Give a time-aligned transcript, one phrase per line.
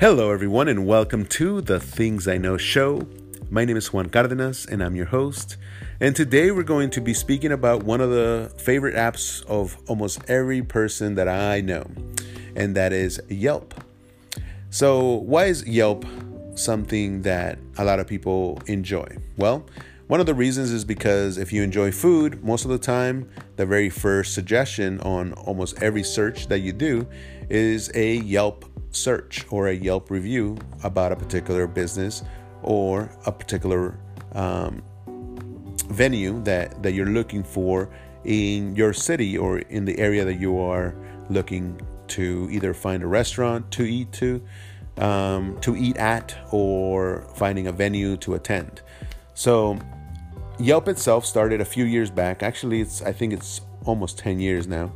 [0.00, 3.04] Hello, everyone, and welcome to the Things I Know show.
[3.50, 5.56] My name is Juan Cardenas, and I'm your host.
[5.98, 10.20] And today we're going to be speaking about one of the favorite apps of almost
[10.28, 11.84] every person that I know,
[12.54, 13.74] and that is Yelp.
[14.70, 16.04] So, why is Yelp
[16.54, 19.16] something that a lot of people enjoy?
[19.36, 19.66] Well,
[20.08, 23.66] one of the reasons is because if you enjoy food, most of the time, the
[23.66, 27.06] very first suggestion on almost every search that you do
[27.50, 32.22] is a Yelp search or a Yelp review about a particular business
[32.62, 33.98] or a particular
[34.32, 34.82] um,
[35.90, 37.90] venue that, that you're looking for
[38.24, 40.94] in your city or in the area that you are
[41.30, 44.42] looking to either find a restaurant to eat to,
[44.98, 48.82] um, to eat at, or finding a venue to attend.
[49.34, 49.78] So,
[50.58, 52.42] Yelp itself started a few years back.
[52.42, 54.92] Actually, it's I think it's almost 10 years now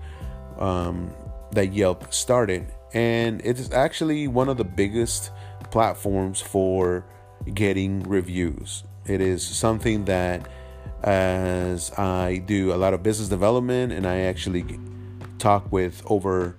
[0.58, 1.12] um,
[1.52, 5.30] that Yelp started, and it's actually one of the biggest
[5.70, 7.04] platforms for
[7.54, 8.84] getting reviews.
[9.06, 10.48] It is something that,
[11.02, 14.78] as I do a lot of business development, and I actually
[15.38, 16.56] talk with over,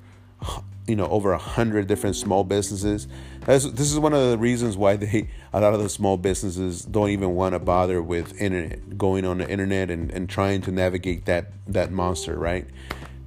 [0.88, 3.08] you know, over a hundred different small businesses.
[3.46, 7.10] This is one of the reasons why they, a lot of the small businesses don't
[7.10, 11.26] even want to bother with internet, going on the internet and, and trying to navigate
[11.26, 12.68] that that monster, right?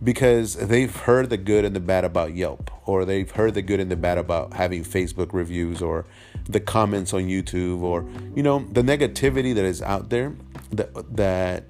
[0.02, 3.80] Because they've heard the good and the bad about Yelp, or they've heard the good
[3.80, 6.04] and the bad about having Facebook reviews, or
[6.48, 10.34] the comments on YouTube, or you know the negativity that is out there
[10.70, 11.64] that that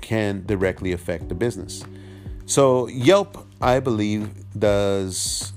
[0.00, 1.84] can directly affect the business.
[2.46, 5.52] So Yelp, I believe, does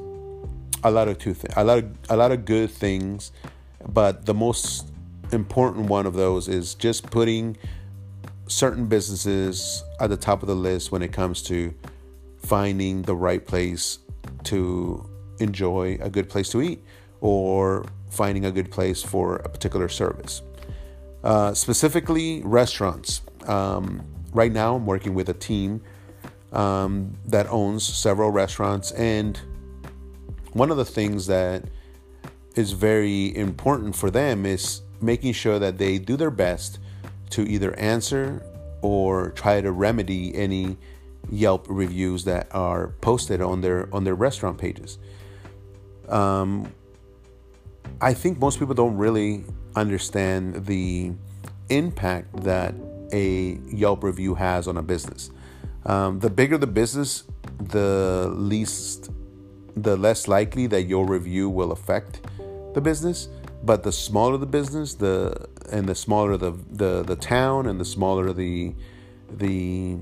[0.84, 3.32] a lot of two things, a lot of a lot of good things,
[3.90, 4.92] but the most
[5.32, 7.58] important one of those is just putting
[8.48, 11.74] certain businesses at the top of the list when it comes to
[12.46, 14.00] finding the right place
[14.44, 16.84] to enjoy a good place to eat
[17.22, 20.42] or finding a good place for a particular service.
[21.24, 23.22] Uh, specifically, restaurants.
[23.48, 25.82] Um, right now, I'm working with a team
[26.54, 29.40] um, that owns several restaurants, and
[30.54, 31.64] one of the things that
[32.56, 36.80] is very important for them is making sure that they do their best
[37.32, 38.46] to either answer
[38.82, 40.78] or try to remedy any
[41.30, 44.98] Yelp reviews that are posted on their on their restaurant pages.
[46.10, 46.72] Um,
[48.02, 51.14] I think most people don't really understand the
[51.70, 52.76] impact that
[53.12, 55.32] a Yelp review has on a business.
[55.86, 57.24] Um, the bigger the business,
[57.60, 59.12] the least,
[59.76, 62.22] the less likely that your review will affect
[62.74, 63.30] the business.
[63.64, 67.86] But the smaller the business, the and the smaller the the, the town, and the
[67.86, 68.76] smaller the
[69.32, 69.98] the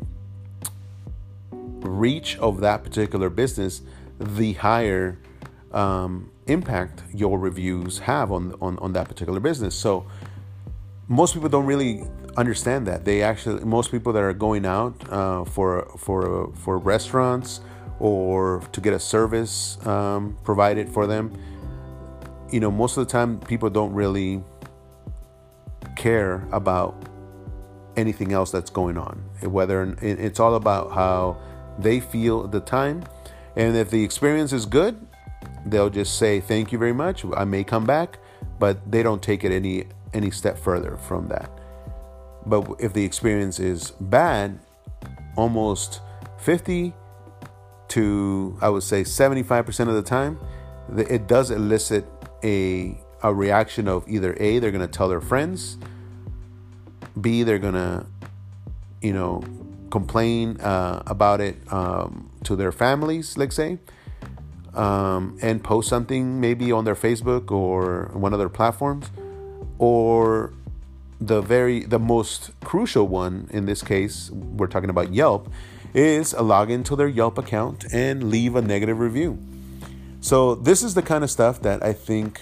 [1.84, 3.82] reach of that particular business,
[4.20, 5.20] the higher
[5.72, 9.76] um, impact your reviews have on, on, on that particular business.
[9.76, 10.06] So
[11.08, 12.04] most people don't really
[12.38, 13.06] understand that.
[13.06, 17.62] They actually, most people that are going out uh, for for for restaurants
[18.00, 21.32] or to get a service um, provided for them,
[22.52, 24.44] you know, most of the time people don't really
[25.96, 27.08] care about
[27.96, 29.24] anything else that's going on.
[29.42, 31.38] Whether it's all about how
[31.80, 33.04] they feel at the time.
[33.56, 35.06] And if the experience is good,
[35.66, 37.26] they'll just say thank you very much.
[37.36, 38.20] I may come back,
[38.60, 41.50] but they don't take it any any step further from that.
[42.46, 44.60] But if the experience is bad,
[45.36, 46.02] almost
[46.40, 46.94] 50
[47.90, 50.40] to I would say 75% of the time,
[50.98, 52.06] it does elicit
[52.44, 55.78] a a reaction of either A, they're going to tell their friends,
[57.20, 58.06] B, they're going to
[59.02, 59.44] you know
[59.94, 63.78] complain uh, about it um, to their families, let's say,
[64.74, 69.12] um, and post something maybe on their Facebook or one of their platforms,
[69.78, 70.52] or
[71.22, 75.48] the very the most crucial one in this case, we're talking about Yelp,
[75.94, 79.38] is a login to their Yelp account and leave a negative review.
[80.22, 82.42] So this is the kind of stuff that I think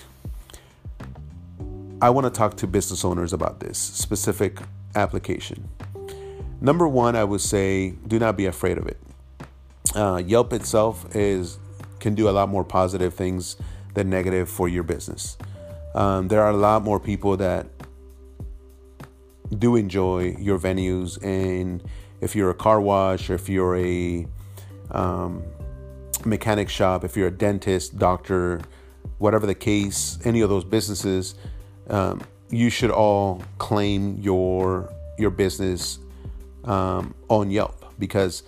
[2.01, 4.53] I want to talk to business owners about this specific
[4.95, 5.67] application.
[6.61, 8.97] Number one, I would say do not be afraid of it.
[9.95, 11.57] Uh, Yelp itself is
[11.99, 13.57] can do a lot more positive things
[13.95, 15.37] than negative for your business.
[15.95, 17.67] Um, there are a lot more people that
[19.57, 21.83] do enjoy your venues, and
[22.21, 24.25] if you're a car wash, or if you're a
[24.91, 25.43] um,
[26.25, 28.61] mechanic shop, if you're a dentist, doctor,
[29.17, 31.35] whatever the case, any of those businesses,
[31.89, 35.99] um, you should all claim your your business
[36.65, 38.43] um, on Yelp because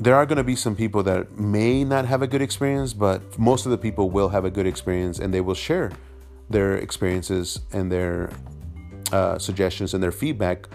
[0.00, 3.38] there are going to be some people that may not have a good experience, but
[3.38, 5.92] most of the people will have a good experience and they will share
[6.50, 8.30] their experiences and their
[9.12, 10.68] uh, suggestions and their feedback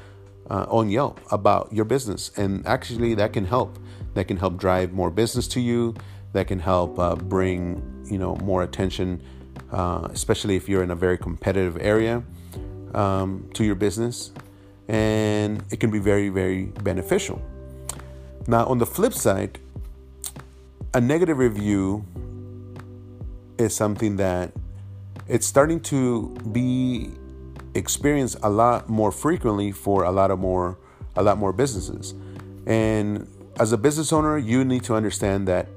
[0.50, 2.31] uh, on Yelp about your business.
[2.38, 3.78] And actually, that can help.
[4.14, 5.94] That can help drive more business to you.
[6.34, 9.22] That can help uh, bring you know more attention,
[9.72, 12.24] uh, especially if you're in a very competitive area
[12.94, 14.31] um, to your business,
[14.88, 17.42] and it can be very very beneficial.
[18.48, 19.60] Now, on the flip side,
[20.94, 22.06] a negative review
[23.57, 24.51] is something that
[25.28, 27.12] it's starting to be
[27.74, 30.78] experienced a lot more frequently for a lot of more
[31.16, 32.13] a lot more businesses.
[32.66, 33.28] And
[33.60, 35.68] as a business owner, you need to understand that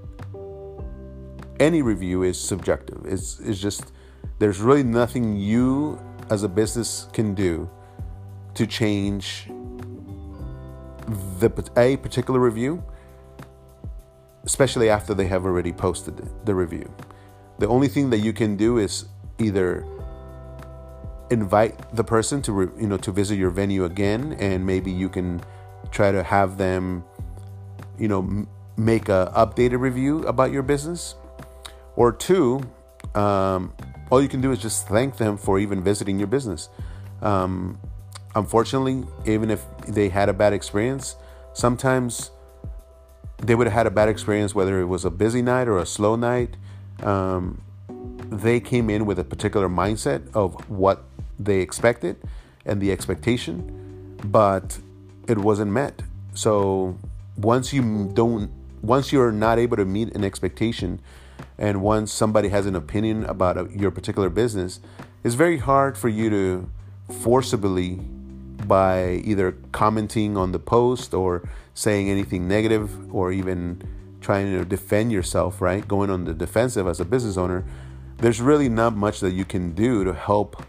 [1.58, 3.04] any review is subjective.
[3.06, 3.92] It's, it's just
[4.38, 5.98] there's really nothing you
[6.30, 7.68] as a business can do
[8.54, 9.48] to change
[11.38, 12.82] the a particular review,
[14.44, 16.92] especially after they have already posted the review.
[17.58, 19.06] The only thing that you can do is
[19.38, 19.84] either
[21.30, 25.08] invite the person to re, you know to visit your venue again, and maybe you
[25.08, 25.40] can
[25.90, 27.04] try to have them,
[27.98, 31.14] you know, m- make a updated review about your business,
[31.96, 32.60] or two,
[33.14, 33.72] um,
[34.10, 36.68] all you can do is just thank them for even visiting your business.
[37.22, 37.78] Um,
[38.34, 41.16] unfortunately, even if they had a bad experience,
[41.52, 42.30] sometimes
[43.38, 45.86] they would have had a bad experience, whether it was a busy night or a
[45.86, 46.56] slow night.
[47.02, 47.62] Um,
[48.30, 51.04] they came in with a particular mindset of what
[51.38, 52.16] they expected
[52.66, 54.78] and the expectation, but
[55.26, 56.02] it wasn't met.
[56.34, 56.96] So
[57.36, 58.50] once you don't,
[58.82, 61.00] once you're not able to meet an expectation,
[61.58, 64.80] and once somebody has an opinion about your particular business,
[65.24, 66.70] it's very hard for you to
[67.22, 68.00] forcibly
[68.66, 73.82] by either commenting on the post or saying anything negative or even
[74.20, 75.86] trying to defend yourself, right?
[75.86, 77.64] Going on the defensive as a business owner,
[78.18, 80.62] there's really not much that you can do to help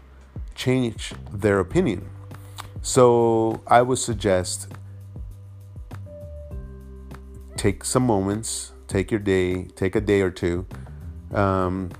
[0.54, 2.08] change their opinion.
[2.80, 4.68] So I would suggest
[7.56, 10.66] take some moments, take your day, take a day or two
[11.32, 11.90] um,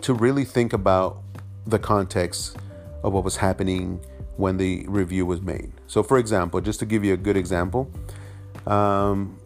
[0.00, 1.22] to really think about
[1.66, 2.56] the context
[3.02, 4.00] of what was happening
[4.36, 5.72] when the review was made.
[5.86, 7.90] So, for example, just to give you a good example,
[8.66, 9.38] um,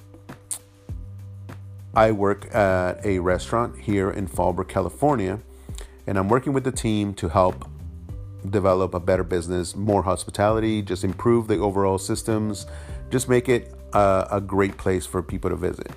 [1.94, 5.40] I work at a restaurant here in Fallbrook, California,
[6.06, 7.68] and I'm working with the team to help
[8.48, 12.66] develop a better business, more hospitality, just improve the overall systems,
[13.10, 15.90] just make it a, a great place for people to visit.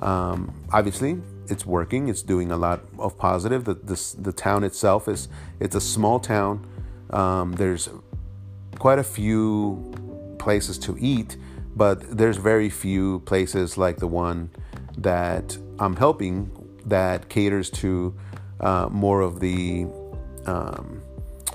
[0.00, 2.08] Um, obviously, it's working.
[2.08, 3.64] It's doing a lot of positive.
[3.64, 5.28] The, the, the town itself is
[5.60, 6.66] it's a small town
[7.10, 7.88] um, there's
[8.78, 9.92] quite a few
[10.38, 11.36] places to eat,
[11.76, 14.50] but there's very few places like the one
[14.98, 16.50] that I'm helping
[16.86, 18.14] that caters to
[18.60, 19.86] uh, more of the
[20.46, 21.02] um,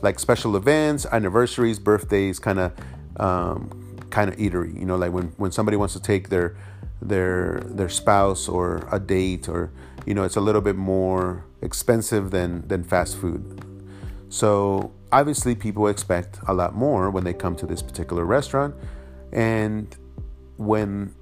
[0.02, 2.74] like special events, anniversaries, birthdays, kind of
[3.18, 4.78] um, kind of eatery.
[4.78, 6.56] You know, like when when somebody wants to take their
[7.02, 9.72] their their spouse or a date, or
[10.06, 13.64] you know, it's a little bit more expensive than than fast food.
[14.30, 18.76] So obviously, people expect a lot more when they come to this particular restaurant.
[19.32, 19.96] And
[20.58, 21.14] when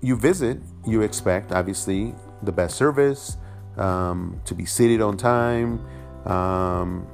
[0.00, 3.36] you visit, you expect obviously the best service,
[3.76, 5.84] um, to be seated on time,
[6.26, 7.06] um,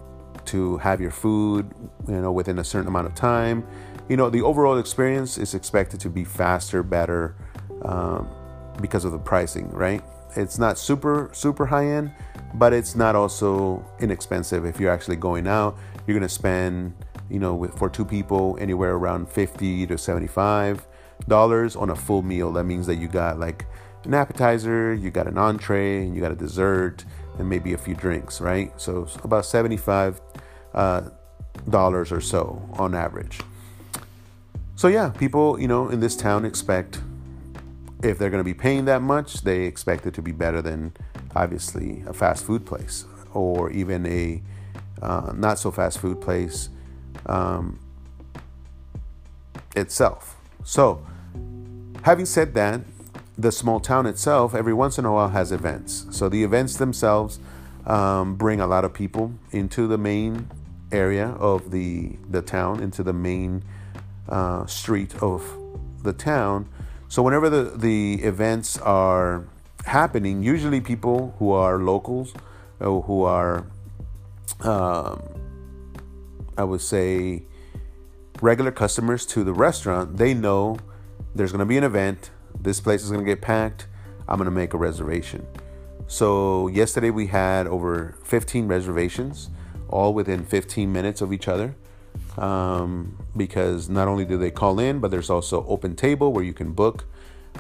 [0.46, 1.70] to have your food,
[2.08, 3.66] you know, within a certain amount of time.
[4.08, 7.34] You know, the overall experience is expected to be faster, better,
[7.82, 8.28] um,
[8.80, 10.02] because of the pricing, right?
[10.36, 12.12] It's not super super high end,
[12.58, 14.64] but it's not also inexpensive.
[14.64, 16.94] If you're actually going out, you're gonna spend,
[17.30, 20.86] you know, for two people anywhere around 50 to 75
[21.28, 22.52] dollars on a full meal.
[22.52, 23.66] That means that you got like
[24.04, 27.04] an appetizer, you got an entree, and you got a dessert,
[27.38, 28.72] and maybe a few drinks, right?
[28.80, 30.20] So about 75
[30.74, 31.08] uh,
[31.68, 33.40] dollars or so on average.
[34.76, 37.00] So yeah, people, you know, in this town expect
[38.02, 40.92] if they're going to be paying that much, they expect it to be better than
[41.36, 44.42] obviously a fast food place or even a
[45.02, 46.70] uh, not so fast food place
[47.26, 47.78] um,
[49.74, 50.36] itself.
[50.64, 51.04] So,
[52.02, 52.80] having said that,
[53.36, 56.06] the small town itself every once in a while has events.
[56.10, 57.38] So the events themselves
[57.84, 60.50] um, bring a lot of people into the main
[60.90, 63.62] area of the the town, into the main
[64.28, 65.44] uh, street of
[66.02, 66.68] the town
[67.08, 69.46] so whenever the, the events are
[69.86, 72.34] happening, usually people who are locals,
[72.80, 73.66] uh, who are,
[74.60, 75.22] um,
[76.56, 77.44] I would say,
[78.40, 80.78] regular customers to the restaurant, they know
[81.34, 82.30] there's going to be an event.
[82.58, 83.86] this place is going to get packed.
[84.28, 85.46] I'm going to make a reservation.
[86.08, 89.50] So, yesterday we had over 15 reservations,
[89.88, 91.74] all within 15 minutes of each other.
[92.38, 96.72] Um, because not only do they call in, but there's also OpenTable where you can
[96.72, 97.04] book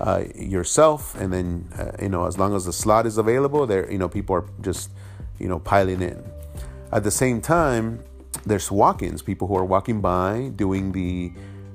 [0.00, 3.90] uh, yourself, and then uh, you know as long as the slot is available, there
[3.90, 4.90] you know people are just
[5.38, 6.22] you know piling in.
[6.92, 8.02] At the same time,
[8.44, 11.32] there's walk-ins, people who are walking by doing the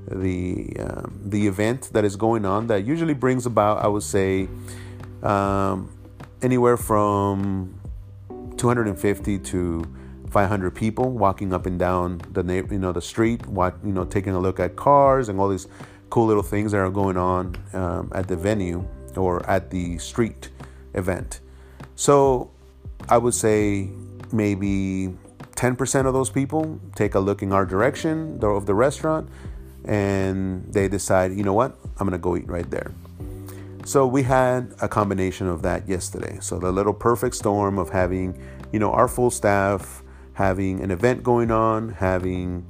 [0.07, 4.47] the um, the event that is going on that usually brings about I would say
[5.23, 5.91] um,
[6.41, 7.79] anywhere from
[8.57, 9.83] 250 to
[10.29, 14.33] 500 people walking up and down the you know the street, walk, you know taking
[14.33, 15.67] a look at cars and all these
[16.11, 20.49] cool little things that are going on um, at the venue or at the street
[20.93, 21.39] event.
[21.95, 22.51] So
[23.09, 23.89] I would say
[24.31, 25.15] maybe
[25.55, 29.29] 10% of those people take a look in our direction of the restaurant
[29.85, 32.91] and they decide, you know what, I'm gonna go eat right there.
[33.83, 36.37] So we had a combination of that yesterday.
[36.39, 38.39] So the little perfect storm of having,
[38.71, 40.03] you know, our full staff,
[40.33, 42.65] having an event going on, having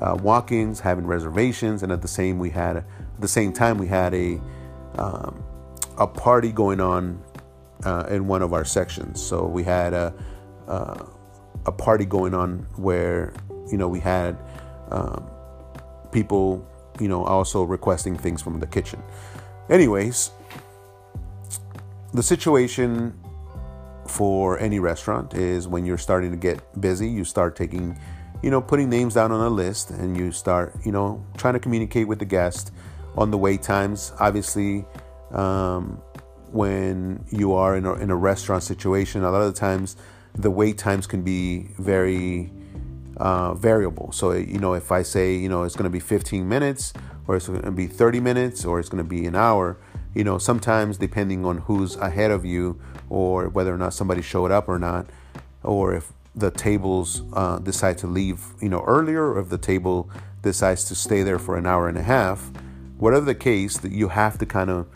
[0.00, 2.84] uh, walk-ins, having reservations, and at the same we had at
[3.20, 4.40] the same time we had a
[4.98, 5.42] um,
[5.98, 7.22] a party going on
[7.84, 9.22] uh, in one of our sections.
[9.22, 10.14] So we had a
[10.68, 11.04] uh,
[11.66, 13.32] a party going on where
[13.70, 14.36] you know we had
[14.90, 15.26] um,
[16.12, 16.66] people
[17.00, 19.02] you know also requesting things from the kitchen.
[19.68, 20.30] Anyways,
[22.12, 23.18] the situation
[24.06, 27.98] for any restaurant is when you're starting to get busy, you start taking,
[28.42, 31.60] you know, putting names down on a list and you start, you know, trying to
[31.60, 32.72] communicate with the guest
[33.16, 34.12] on the wait times.
[34.20, 34.84] Obviously,
[35.32, 36.00] um,
[36.52, 39.96] when you are in a, in a restaurant situation, a lot of the times
[40.34, 42.52] the wait times can be very
[43.16, 44.12] uh, variable.
[44.12, 46.92] So, you know, if I say, you know, it's going to be 15 minutes
[47.26, 49.78] or it's going to be 30 minutes or it's going to be an hour,
[50.14, 54.50] you know, sometimes depending on who's ahead of you or whether or not somebody showed
[54.50, 55.06] up or not,
[55.62, 60.10] or if the tables uh, decide to leave, you know, earlier, or if the table
[60.42, 62.50] decides to stay there for an hour and a half,
[62.98, 64.86] whatever the case, that you have to kind of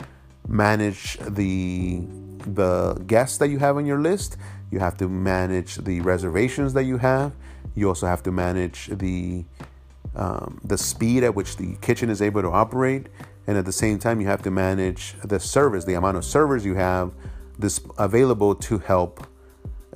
[0.47, 2.01] manage the
[2.45, 4.37] the guests that you have on your list.
[4.71, 7.33] You have to manage the reservations that you have.
[7.75, 9.45] You also have to manage the
[10.15, 13.07] um, the speed at which the kitchen is able to operate
[13.47, 16.65] and at the same time you have to manage the service the amount of servers
[16.65, 17.11] you have
[17.57, 19.25] this available to help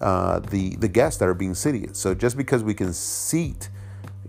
[0.01, 1.95] uh, the the guests that are being seated.
[1.95, 3.69] So just because we can seat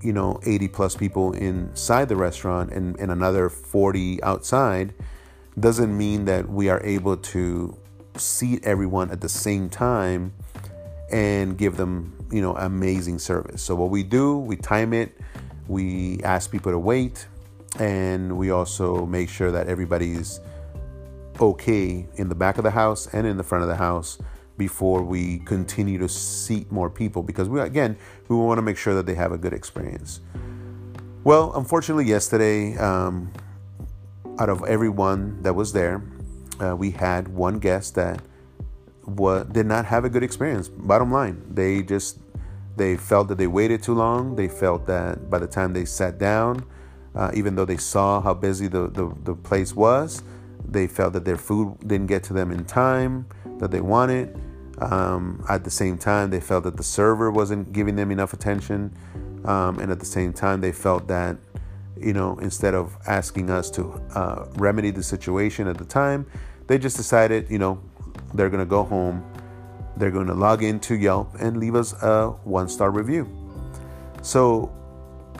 [0.02, 4.94] you know 80 plus people inside the restaurant and, and another 40 outside
[5.58, 7.76] doesn't mean that we are able to
[8.16, 10.34] seat everyone at the same time
[11.10, 13.62] and give them you know amazing service.
[13.62, 15.16] So what we do we time it
[15.68, 17.26] we ask people to wait
[17.78, 20.40] and we also make sure that everybody's
[21.40, 24.18] okay in the back of the house and in the front of the house
[24.56, 27.96] before we continue to seat more people because we again
[28.28, 30.20] we want to make sure that they have a good experience.
[31.24, 33.32] Well unfortunately yesterday um,
[34.38, 36.02] out of everyone that was there
[36.60, 38.22] uh, we had one guest that
[39.04, 40.68] what did not have a good experience.
[40.68, 42.18] Bottom line they just
[42.76, 44.36] they felt that they waited too long.
[44.36, 46.64] They felt that by the time they sat down
[47.16, 50.22] uh, even though they saw how busy the, the, the place was,
[50.68, 53.26] they felt that their food didn't get to them in time
[53.58, 54.38] that they wanted.
[54.78, 58.94] Um, at the same time, they felt that the server wasn't giving them enough attention.
[59.44, 61.36] Um, and at the same time, they felt that,
[61.96, 66.26] you know, instead of asking us to uh, remedy the situation at the time,
[66.66, 67.80] they just decided, you know,
[68.34, 69.24] they're going to go home.
[69.96, 73.26] They're going to log into Yelp and leave us a one star review.
[74.20, 74.66] So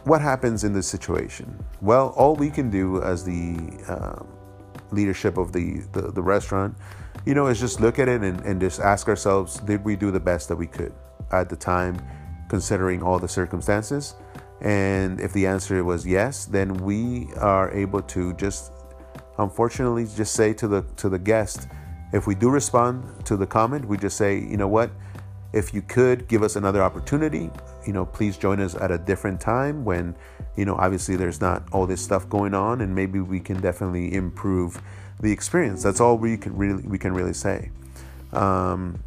[0.05, 1.63] what happens in this situation?
[1.83, 3.57] Well, all we can do as the
[3.89, 4.23] uh,
[4.97, 6.75] leadership of the, the, the, restaurant,
[7.25, 10.11] you know, is just look at it and, and just ask ourselves, did we do
[10.11, 10.93] the best that we could
[11.31, 11.97] at the time,
[12.49, 14.15] considering all the circumstances?
[14.61, 18.73] And if the answer was yes, then we are able to just,
[19.39, 21.69] unfortunately, just say to the to the guest,
[22.13, 24.91] if we do respond to the comment, we just say, you know what,
[25.57, 27.51] if you could give us another opportunity,
[27.87, 30.15] you know, please join us at a different time when,
[30.55, 34.15] you know, obviously there's not all this stuff going on, and maybe we can definitely
[34.15, 34.83] improve
[35.19, 35.83] the experience.
[35.83, 37.71] That's all we can really we can really say.
[38.35, 39.03] Um,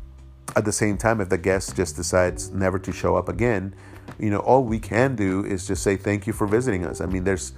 [0.55, 3.75] at the same time, if the guest just decides never to show up again,
[4.17, 6.99] you know, all we can do is just say thank you for visiting us.
[6.99, 7.53] I mean, there's,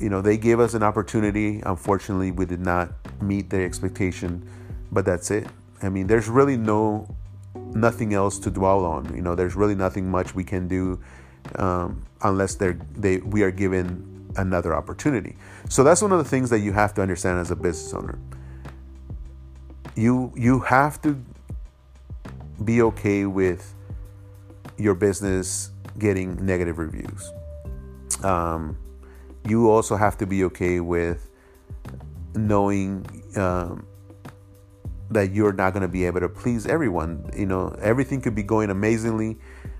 [0.00, 1.62] you know, they gave us an opportunity.
[1.64, 2.90] Unfortunately, we did not
[3.22, 4.42] meet their expectation,
[4.90, 5.46] but that's it.
[5.80, 7.14] I mean, there's really no
[7.74, 9.14] nothing else to dwell on.
[9.14, 11.00] You know, there's really nothing much we can do
[11.56, 15.36] um, unless they're they we are given another opportunity.
[15.68, 18.18] So that's one of the things that you have to understand as a business owner.
[19.94, 21.20] You you have to
[22.64, 23.74] be okay with
[24.78, 27.32] your business getting negative reviews.
[28.22, 28.76] Um,
[29.46, 31.30] you also have to be okay with
[32.34, 33.86] knowing um,
[35.10, 37.30] that you're not going to be able to please everyone.
[37.36, 39.38] You know, everything could be going amazingly,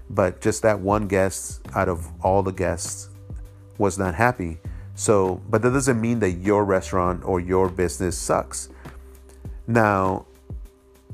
[0.08, 3.10] but just that one guest out of all the guests
[3.78, 4.58] was not happy.
[4.94, 8.70] So, but that doesn't mean that your restaurant or your business sucks.
[9.66, 10.26] Now,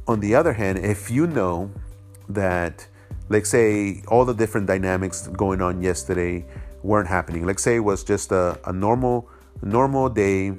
[0.07, 1.71] on the other hand, if you know
[2.29, 2.87] that,
[3.29, 6.45] like, say, all the different dynamics going on yesterday
[6.83, 9.29] weren't happening, like, say, it was just a, a normal,
[9.63, 10.53] normal day,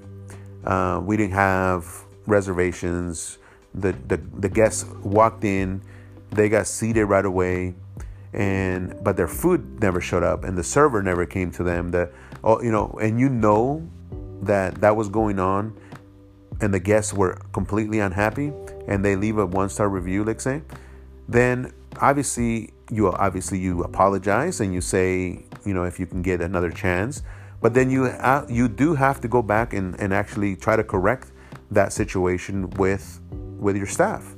[0.65, 1.85] uh, we didn't have
[2.25, 3.37] reservations,
[3.75, 5.81] the, the, the guests walked in,
[6.31, 7.75] they got seated right away
[8.33, 12.09] and but their food never showed up and the server never came to them the
[12.43, 13.87] oh you know and you know
[14.41, 15.75] that that was going on
[16.59, 18.51] and the guests were completely unhappy
[18.87, 20.61] and they leave a one star review let's say
[21.27, 26.41] then obviously you obviously you apologize and you say you know if you can get
[26.41, 27.21] another chance
[27.61, 30.83] but then you uh, you do have to go back and, and actually try to
[30.83, 31.31] correct
[31.69, 33.19] that situation with
[33.63, 34.35] with your staff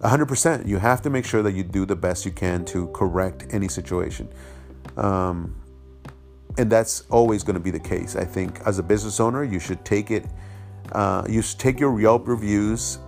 [0.00, 0.66] 100%.
[0.66, 3.68] You have to make sure that you do the best you can to correct any
[3.68, 4.28] situation.
[4.96, 5.56] Um,
[6.58, 8.16] and that's always going to be the case.
[8.16, 10.26] I think as a business owner, you should take it,
[10.92, 12.98] uh, you should take your Yelp reviews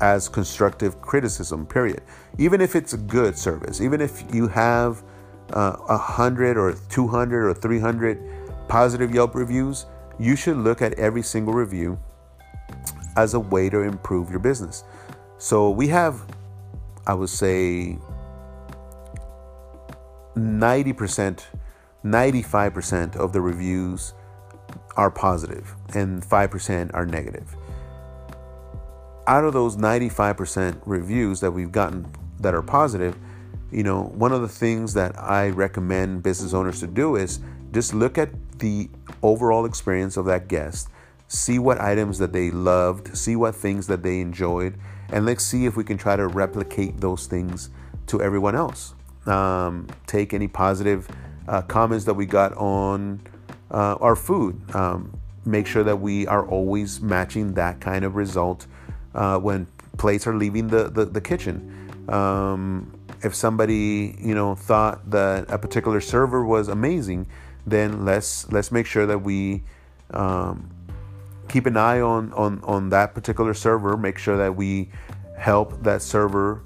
[0.00, 2.02] as constructive criticism, period.
[2.38, 5.02] Even if it's a good service, even if you have
[5.52, 9.86] uh, a uh, hundred or 200 or 300 positive Yelp reviews,
[10.18, 11.98] you should look at every single review
[13.16, 14.84] as a way to improve your business.
[15.38, 16.22] So we have,
[17.06, 17.98] I would say,
[20.36, 21.44] 90%,
[22.04, 24.14] 95% of the reviews
[24.96, 27.56] are positive and 5% are negative.
[29.26, 32.06] Out of those 95% reviews that we've gotten
[32.40, 33.16] that are positive,
[33.70, 37.40] you know, one of the things that I recommend business owners to do is
[37.72, 38.90] just look at the
[39.22, 40.88] overall experience of that guest,
[41.30, 44.74] see what items that they loved, see what things that they enjoyed,
[45.10, 47.70] and let's see if we can try to replicate those things
[48.08, 48.94] to everyone else.
[49.26, 51.08] Um, take any positive
[51.46, 53.20] uh, comments that we got on
[53.70, 54.60] uh, our food.
[54.74, 58.66] Um, make sure that we are always matching that kind of result
[59.14, 62.08] uh, when plates are leaving the, the, the kitchen.
[62.08, 67.28] Um, if somebody you know thought that a particular server was amazing,
[67.66, 69.62] then let's let's make sure that we
[70.12, 70.70] um,
[71.50, 73.96] keep an eye on on on that particular server.
[73.96, 74.90] Make sure that we
[75.36, 76.62] help that server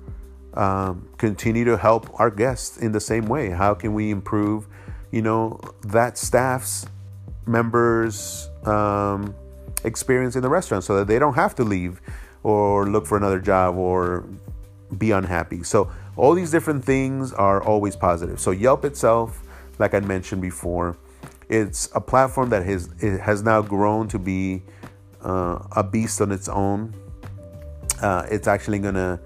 [0.55, 3.51] um, continue to help our guests in the same way.
[3.51, 4.67] How can we improve,
[5.11, 6.87] you know, that staff's
[7.47, 9.35] members' um,
[9.85, 12.01] experience in the restaurant so that they don't have to leave
[12.43, 14.25] or look for another job or
[14.97, 15.63] be unhappy.
[15.63, 18.39] So all these different things are always positive.
[18.41, 19.43] So Yelp itself,
[19.79, 20.97] like I mentioned before,
[21.49, 22.89] it's a platform that has
[23.21, 24.63] has now grown to be
[25.23, 26.95] uh, a beast on its own.
[28.01, 29.21] Uh, it's actually gonna.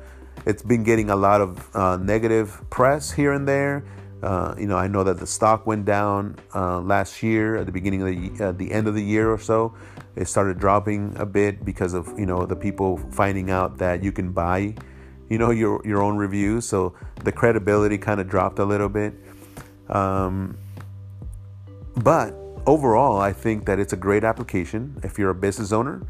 [0.47, 3.85] It's been getting a lot of uh, negative press here and there.
[4.23, 7.73] Uh, you know, I know that the stock went down uh, last year at the
[7.73, 9.75] beginning of the the end of the year or so.
[10.17, 14.11] It started dropping a bit because of you know the people finding out that you
[14.11, 14.75] can buy,
[15.29, 16.67] you know, your your own reviews.
[16.67, 19.15] So the credibility kind of dropped a little bit.
[19.89, 20.59] Um,
[22.03, 22.35] but
[22.67, 25.01] overall, I think that it's a great application.
[25.03, 26.07] If you're a business owner,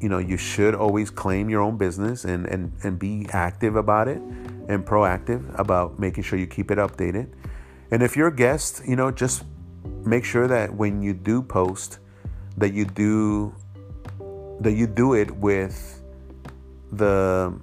[0.00, 4.08] you know, you should always claim your own business and, and, and be active about
[4.08, 4.18] it
[4.68, 7.32] and proactive about making sure you keep it updated.
[7.90, 9.44] And if you're a guest, you know, just
[10.04, 11.98] make sure that when you do post,
[12.56, 13.54] that you do
[14.60, 16.02] that you do it with
[16.92, 17.58] the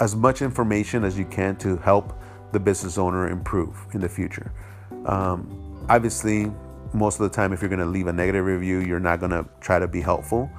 [0.00, 2.18] as much information as you can to help
[2.52, 4.52] the business owner improve in the future.
[5.06, 6.50] Um, obviously,
[6.92, 9.30] most of the time, if you're going to leave a negative review, you're not going
[9.30, 10.50] to try to be helpful.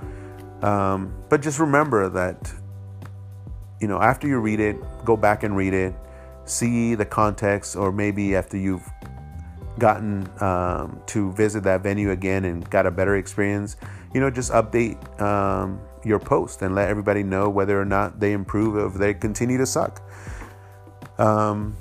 [0.61, 2.51] Um, but just remember that,
[3.81, 5.93] you know, after you read it, go back and read it,
[6.45, 8.89] see the context, or maybe after you've
[9.79, 13.75] gotten um, to visit that venue again and got a better experience,
[14.13, 18.33] you know, just update um, your post and let everybody know whether or not they
[18.33, 20.01] improve or if they continue to suck.
[21.17, 21.75] Um,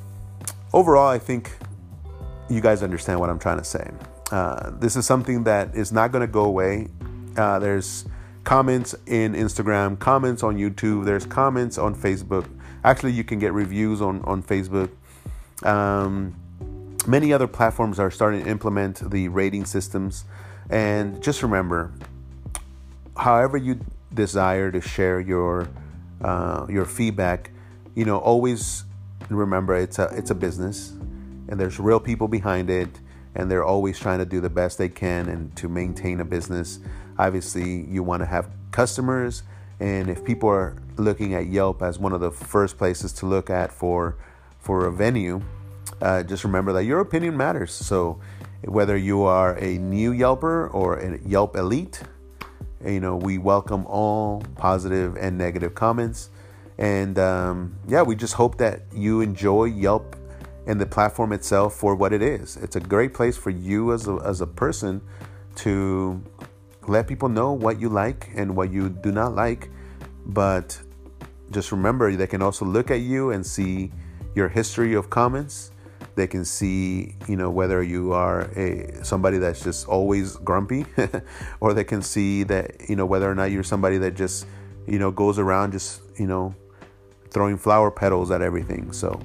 [0.72, 1.56] overall, I think
[2.54, 3.90] you guys understand what I'm trying to say.
[4.30, 6.88] Uh, this is something that is not going to go away.
[7.36, 8.06] Uh, there's
[8.44, 12.48] comments in Instagram, comments on YouTube, there's comments on Facebook.
[12.84, 14.90] Actually, you can get reviews on, on Facebook.
[15.62, 16.34] Um,
[17.06, 20.24] many other platforms are starting to implement the rating systems.
[20.70, 21.92] And just remember,
[23.16, 23.80] however you
[24.14, 25.68] desire to share your
[26.22, 27.50] uh, your feedback,
[27.94, 28.84] you know, always
[29.28, 30.92] remember it's a it's a business,
[31.48, 33.00] and there's real people behind it,
[33.34, 36.80] and they're always trying to do the best they can and to maintain a business.
[37.18, 39.42] Obviously, you want to have customers,
[39.80, 43.50] and if people are looking at Yelp as one of the first places to look
[43.50, 44.16] at for
[44.58, 45.42] for a venue,
[46.00, 47.72] uh, just remember that your opinion matters.
[47.72, 48.20] So,
[48.64, 52.02] whether you are a new Yelper or a Yelp elite,
[52.84, 56.30] you know we welcome all positive and negative comments.
[56.78, 60.16] And um, yeah, we just hope that you enjoy Yelp
[60.66, 62.56] and the platform itself for what it is.
[62.56, 65.00] It's a great place for you as a, as a person
[65.56, 66.22] to
[66.86, 69.70] let people know what you like and what you do not like.
[70.26, 70.80] But
[71.50, 73.92] just remember, they can also look at you and see
[74.34, 75.70] your history of comments.
[76.14, 80.84] They can see, you know, whether you are a somebody that's just always grumpy,
[81.60, 84.46] or they can see that, you know, whether or not you're somebody that just,
[84.86, 86.54] you know, goes around just, you know,
[87.30, 88.92] throwing flower petals at everything.
[88.92, 89.20] So,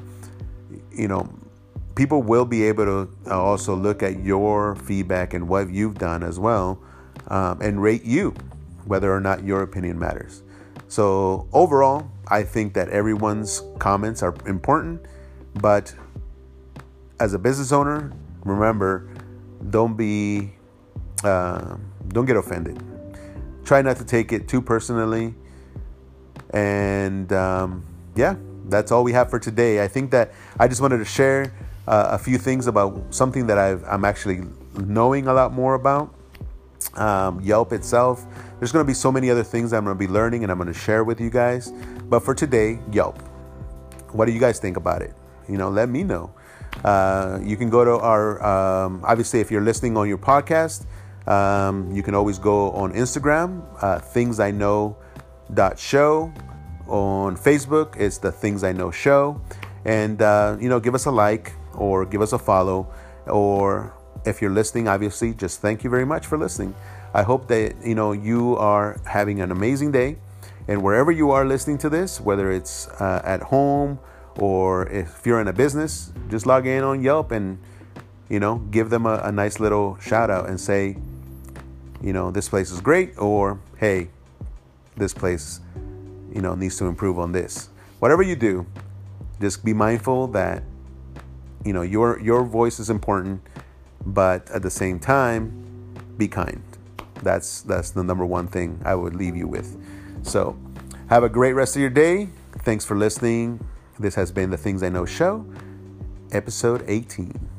[0.97, 1.29] you know,
[1.95, 6.23] people will be able to uh, also look at your feedback and what you've done
[6.23, 6.81] as well
[7.27, 8.33] um, and rate you,
[8.85, 10.43] whether or not your opinion matters.
[10.87, 15.01] So, overall, I think that everyone's comments are important,
[15.55, 15.93] but
[17.19, 19.09] as a business owner, remember,
[19.69, 20.53] don't be,
[21.23, 21.75] uh,
[22.09, 22.81] don't get offended.
[23.65, 25.33] Try not to take it too personally.
[26.51, 28.35] And um, yeah,
[28.69, 29.83] that's all we have for today.
[29.83, 31.51] I think that I just wanted to share
[31.87, 34.41] uh, a few things about something that i am actually
[34.75, 36.13] knowing a lot more about.
[36.95, 38.25] Um, Yelp itself.
[38.59, 40.57] There's going to be so many other things I'm going to be learning and I'm
[40.57, 41.71] going to share with you guys.
[42.09, 43.21] But for today, Yelp.
[44.11, 45.13] What do you guys think about it?
[45.49, 46.31] You know, let me know.
[46.83, 50.85] Uh, you can go to our, um, obviously, if you're listening on your podcast,
[51.27, 54.97] um, you can always go on Instagram, uh, things I know
[55.53, 56.31] dot show.
[56.87, 59.41] On Facebook, it's the Things I Know Show.
[59.85, 62.87] And, uh, you know, give us a like or give us a follow.
[63.25, 63.93] Or
[64.25, 66.75] if you're listening, obviously, just thank you very much for listening.
[67.13, 70.17] I hope that, you know, you are having an amazing day.
[70.67, 73.99] And wherever you are listening to this, whether it's uh, at home
[74.37, 77.57] or if you're in a business, just log in on Yelp and,
[78.29, 80.97] you know, give them a, a nice little shout out and say,
[82.01, 84.09] you know, this place is great or, hey,
[84.97, 85.61] this place
[86.33, 87.69] you know needs to improve on this.
[87.99, 88.65] Whatever you do
[89.39, 90.63] just be mindful that
[91.63, 93.41] you know your your voice is important
[94.05, 95.51] but at the same time
[96.17, 96.63] be kind.
[97.21, 99.77] That's that's the number one thing i would leave you with.
[100.23, 100.57] So
[101.09, 102.29] have a great rest of your day.
[102.59, 103.65] Thanks for listening.
[103.99, 105.45] This has been the things i know show
[106.31, 107.56] episode 18